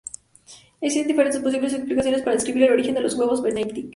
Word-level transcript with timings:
Existen 0.81 1.07
diferentes 1.09 1.39
posibles 1.43 1.73
explicaciones 1.75 2.23
para 2.23 2.33
describir 2.35 2.63
el 2.63 2.73
origen 2.73 2.95
de 2.95 3.01
los 3.01 3.13
huevos 3.13 3.43
Benedict. 3.43 3.89